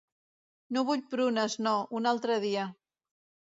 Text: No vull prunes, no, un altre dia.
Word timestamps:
No 0.77 0.83
vull 0.87 1.03
prunes, 1.11 1.59
no, 1.67 1.75
un 2.01 2.11
altre 2.15 2.41
dia. 2.49 2.67